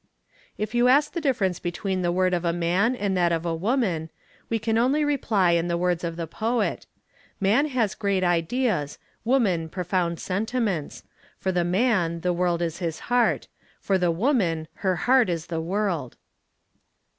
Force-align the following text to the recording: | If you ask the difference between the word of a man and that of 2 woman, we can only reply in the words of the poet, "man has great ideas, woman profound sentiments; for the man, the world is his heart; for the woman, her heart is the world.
| 0.33 0.45
If 0.57 0.73
you 0.73 0.87
ask 0.87 1.11
the 1.13 1.21
difference 1.21 1.59
between 1.59 2.01
the 2.01 2.11
word 2.11 2.33
of 2.33 2.43
a 2.43 2.51
man 2.51 2.95
and 2.95 3.15
that 3.15 3.31
of 3.31 3.43
2 3.43 3.53
woman, 3.53 4.09
we 4.49 4.57
can 4.57 4.79
only 4.79 5.05
reply 5.05 5.51
in 5.51 5.67
the 5.67 5.77
words 5.77 6.03
of 6.03 6.15
the 6.15 6.25
poet, 6.25 6.87
"man 7.39 7.67
has 7.67 7.93
great 7.93 8.23
ideas, 8.23 8.97
woman 9.23 9.69
profound 9.69 10.19
sentiments; 10.19 11.03
for 11.37 11.51
the 11.51 11.63
man, 11.63 12.21
the 12.21 12.33
world 12.33 12.63
is 12.63 12.79
his 12.79 12.97
heart; 13.13 13.47
for 13.79 13.99
the 13.99 14.09
woman, 14.09 14.67
her 14.77 14.95
heart 15.05 15.29
is 15.29 15.45
the 15.45 15.61
world. 15.61 16.17